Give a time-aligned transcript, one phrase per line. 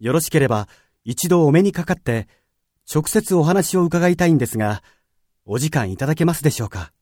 [0.00, 0.66] よろしければ
[1.04, 2.26] 一度お目にかかって、
[2.92, 4.82] 直接お話を伺いたいんですが、
[5.44, 6.92] お時間いただけますでしょうか？